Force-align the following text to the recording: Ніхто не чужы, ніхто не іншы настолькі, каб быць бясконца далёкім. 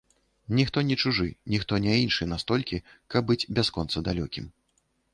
Ніхто 0.59 0.81
не 0.89 0.97
чужы, 1.03 1.27
ніхто 1.57 1.79
не 1.85 1.93
іншы 2.05 2.29
настолькі, 2.33 2.83
каб 3.15 3.21
быць 3.31 3.41
бясконца 3.59 4.07
далёкім. 4.13 4.45